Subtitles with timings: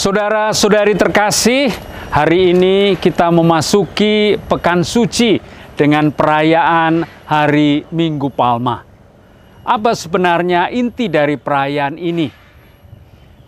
[0.00, 1.68] Saudara-saudari terkasih,
[2.08, 5.36] hari ini kita memasuki Pekan Suci
[5.76, 8.80] dengan perayaan Hari Minggu Palma.
[9.60, 12.32] Apa sebenarnya inti dari perayaan ini?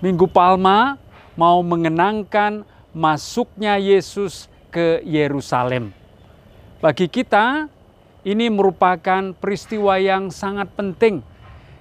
[0.05, 1.01] Minggu Palma
[1.41, 5.97] mau mengenangkan masuknya Yesus ke Yerusalem.
[6.85, 7.65] Bagi kita,
[8.29, 11.25] ini merupakan peristiwa yang sangat penting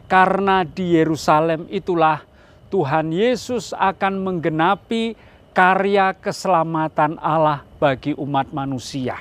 [0.07, 2.30] karena di Yerusalem itulah
[2.71, 5.19] Tuhan Yesus akan menggenapi
[5.51, 9.19] karya keselamatan Allah bagi umat manusia.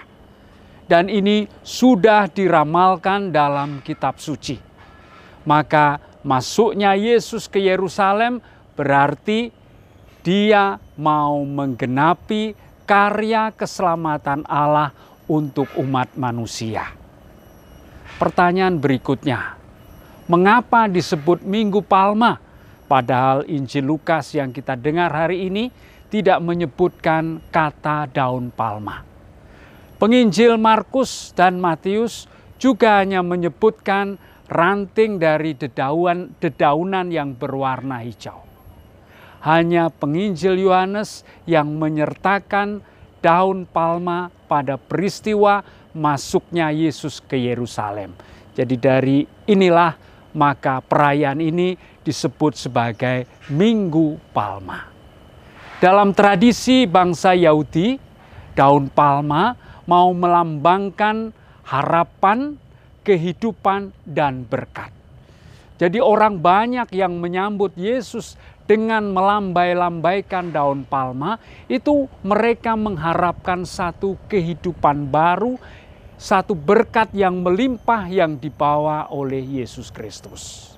[0.86, 4.54] Dan ini sudah diramalkan dalam kitab suci.
[5.46, 8.38] Maka masuknya Yesus ke Yerusalem
[8.78, 9.50] berarti
[10.22, 12.54] dia mau menggenapi
[12.86, 14.94] karya keselamatan Allah
[15.30, 16.90] untuk umat manusia.
[18.18, 19.56] Pertanyaan berikutnya,
[20.26, 22.49] mengapa disebut Minggu Palma?
[22.90, 25.70] Padahal Injil Lukas yang kita dengar hari ini
[26.10, 29.06] tidak menyebutkan kata daun palma.
[30.02, 32.26] Penginjil Markus dan Matius
[32.58, 34.18] juga hanya menyebutkan
[34.50, 38.42] ranting dari dedaunan, dedaunan yang berwarna hijau.
[39.46, 42.82] Hanya penginjil Yohanes yang menyertakan
[43.22, 45.62] daun palma pada peristiwa
[45.94, 48.10] masuknya Yesus ke Yerusalem.
[48.58, 54.90] Jadi dari inilah maka perayaan ini disebut sebagai Minggu Palma.
[55.80, 57.96] Dalam tradisi bangsa Yahudi,
[58.52, 59.56] daun palma
[59.88, 61.32] mau melambangkan
[61.64, 62.60] harapan,
[63.00, 64.92] kehidupan, dan berkat.
[65.80, 68.36] Jadi orang banyak yang menyambut Yesus
[68.68, 75.56] dengan melambai-lambaikan daun palma, itu mereka mengharapkan satu kehidupan baru
[76.20, 80.76] satu berkat yang melimpah yang dibawa oleh Yesus Kristus.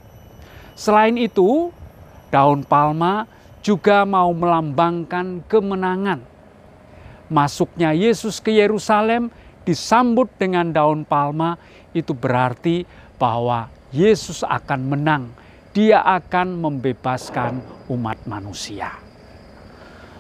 [0.79, 1.75] Selain itu,
[2.31, 3.27] daun palma
[3.59, 6.23] juga mau melambangkan kemenangan.
[7.27, 9.35] Masuknya Yesus ke Yerusalem
[9.67, 11.59] disambut dengan daun palma
[11.91, 12.87] itu berarti
[13.19, 15.25] bahwa Yesus akan menang.
[15.75, 17.59] Dia akan membebaskan
[17.91, 18.93] umat manusia.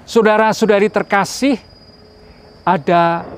[0.02, 1.60] Saudara-saudari terkasih,
[2.64, 3.28] ada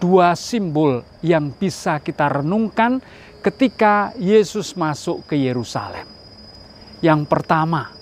[0.00, 2.98] dua simbol yang bisa kita renungkan
[3.44, 6.08] ketika Yesus masuk ke Yerusalem.
[7.04, 7.92] Yang pertama,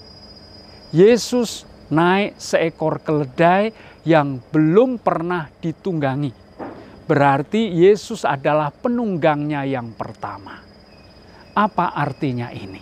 [0.94, 3.75] Yesus naik seekor keledai
[4.06, 6.32] yang belum pernah ditunggangi.
[7.09, 10.60] Berarti Yesus adalah penunggangnya yang pertama.
[11.56, 12.78] Apa artinya ini?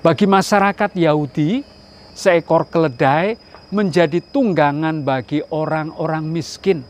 [0.00, 1.60] Bagi masyarakat Yahudi,
[2.16, 3.36] seekor keledai
[3.70, 6.82] menjadi tunggangan bagi orang-orang miskin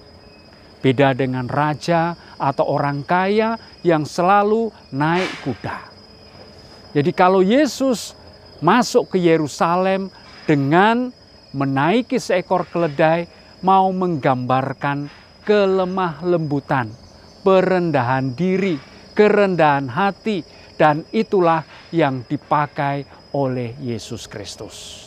[0.81, 5.77] Beda dengan raja atau orang kaya yang selalu naik kuda.
[6.97, 8.17] Jadi kalau Yesus
[8.65, 10.09] masuk ke Yerusalem
[10.49, 11.13] dengan
[11.53, 13.29] menaiki seekor keledai
[13.61, 15.13] mau menggambarkan
[15.45, 16.89] kelemah lembutan,
[17.45, 18.81] perendahan diri,
[19.13, 20.41] kerendahan hati
[20.81, 21.61] dan itulah
[21.93, 23.05] yang dipakai
[23.37, 25.07] oleh Yesus Kristus.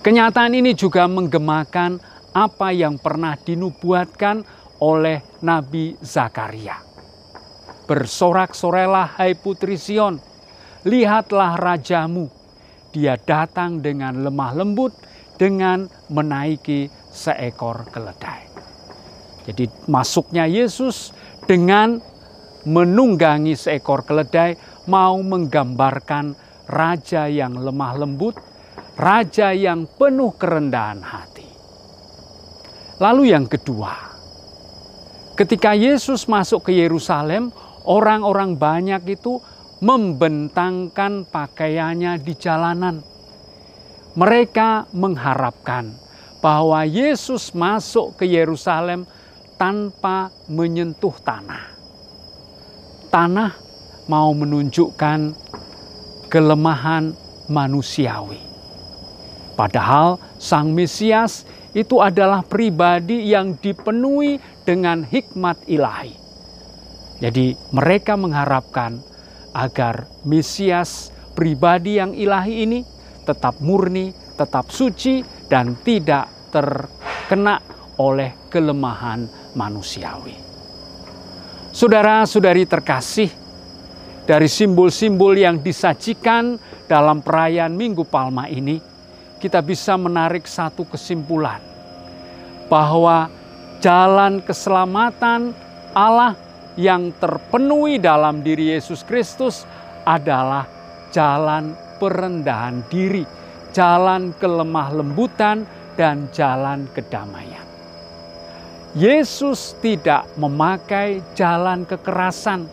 [0.00, 2.00] Kenyataan ini juga menggemakan
[2.38, 4.46] apa yang pernah dinubuatkan
[4.78, 6.78] oleh Nabi Zakaria.
[7.90, 10.20] Bersorak-sorelah hai putri Sion,
[10.86, 12.30] lihatlah rajamu.
[12.94, 14.94] Dia datang dengan lemah lembut
[15.34, 18.46] dengan menaiki seekor keledai.
[19.48, 21.10] Jadi masuknya Yesus
[21.48, 21.96] dengan
[22.68, 24.56] menunggangi seekor keledai
[24.90, 26.36] mau menggambarkan
[26.68, 28.36] raja yang lemah lembut,
[29.00, 31.37] raja yang penuh kerendahan hati.
[32.98, 33.94] Lalu yang kedua,
[35.38, 37.54] ketika Yesus masuk ke Yerusalem,
[37.86, 39.38] orang-orang banyak itu
[39.78, 42.98] membentangkan pakaiannya di jalanan.
[44.18, 45.94] Mereka mengharapkan
[46.42, 49.06] bahwa Yesus masuk ke Yerusalem
[49.54, 51.78] tanpa menyentuh tanah.
[53.14, 53.54] Tanah
[54.10, 55.38] mau menunjukkan
[56.26, 57.14] kelemahan
[57.46, 58.42] manusiawi.
[59.54, 61.42] Padahal Sang Mesias
[61.78, 66.10] itu adalah pribadi yang dipenuhi dengan hikmat ilahi.
[67.22, 68.98] Jadi mereka mengharapkan
[69.54, 72.80] agar Mesias pribadi yang ilahi ini
[73.22, 77.62] tetap murni, tetap suci, dan tidak terkena
[78.02, 80.34] oleh kelemahan manusiawi.
[81.70, 83.30] Saudara-saudari terkasih,
[84.26, 86.58] dari simbol-simbol yang disajikan
[86.90, 88.82] dalam perayaan Minggu Palma ini,
[89.38, 91.67] kita bisa menarik satu kesimpulan
[92.68, 93.32] bahwa
[93.80, 95.56] jalan keselamatan
[95.96, 96.36] Allah
[96.78, 99.66] yang terpenuhi dalam diri Yesus Kristus
[100.06, 100.68] adalah
[101.10, 103.26] jalan perendahan diri,
[103.74, 105.66] jalan kelemah lembutan,
[105.98, 107.66] dan jalan kedamaian.
[108.94, 112.70] Yesus tidak memakai jalan kekerasan.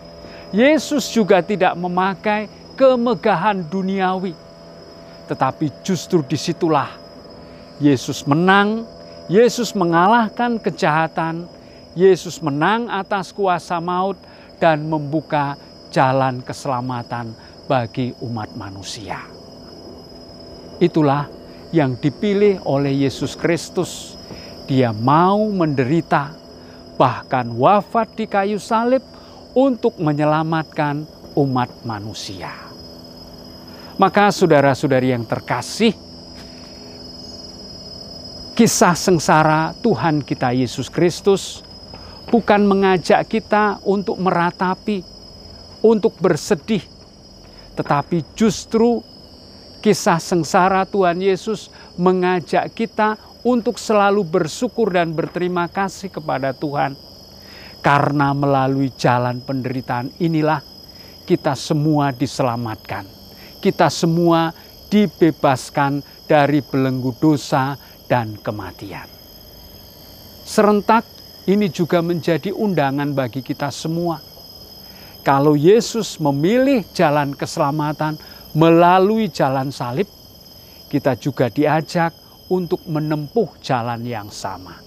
[0.54, 2.48] Yesus juga tidak memakai
[2.78, 4.32] kemegahan duniawi.
[5.26, 6.88] Tetapi justru di situlah
[7.82, 8.86] Yesus menang,
[9.26, 11.50] Yesus mengalahkan kejahatan,
[11.98, 14.22] Yesus menang atas kuasa maut
[14.62, 15.58] dan membuka
[15.90, 17.34] jalan keselamatan
[17.66, 19.26] bagi umat manusia.
[20.78, 21.26] Itulah
[21.74, 24.14] yang dipilih oleh Yesus Kristus.
[24.70, 26.30] Dia mau menderita,
[26.94, 29.02] bahkan wafat di kayu salib
[29.58, 31.02] untuk menyelamatkan
[31.34, 32.54] umat manusia.
[33.96, 36.05] Maka, saudara-saudari yang terkasih,
[38.56, 41.62] kisah sengsara Tuhan kita Yesus Kristus
[42.32, 45.04] bukan mengajak kita untuk meratapi,
[45.84, 46.82] untuk bersedih,
[47.76, 49.04] tetapi justru
[49.86, 56.98] Kisah sengsara Tuhan Yesus mengajak kita untuk selalu bersyukur dan berterima kasih kepada Tuhan.
[57.86, 60.66] Karena melalui jalan penderitaan inilah
[61.30, 63.06] kita semua diselamatkan.
[63.62, 64.50] Kita semua
[64.90, 69.08] dibebaskan dari belenggu dosa dan kematian.
[70.46, 71.06] Serentak
[71.50, 74.22] ini juga menjadi undangan bagi kita semua.
[75.26, 78.18] Kalau Yesus memilih jalan keselamatan,
[78.54, 80.06] melalui jalan salib,
[80.86, 82.14] kita juga diajak
[82.54, 84.78] untuk menempuh jalan yang sama.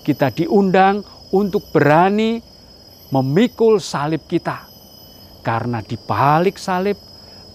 [0.00, 1.04] Kita diundang
[1.36, 2.40] untuk berani
[3.12, 4.64] memikul salib kita,
[5.44, 6.96] karena di balik salib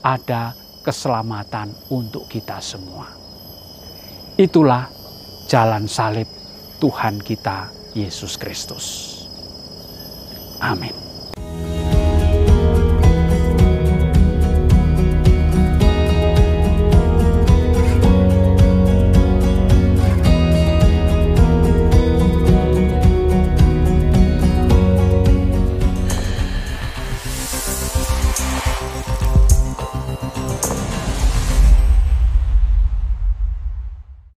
[0.06, 0.54] ada
[0.86, 3.23] keselamatan untuk kita semua.
[4.34, 4.90] Itulah
[5.46, 6.26] jalan salib
[6.82, 8.86] Tuhan kita Yesus Kristus.
[10.58, 11.13] Amin.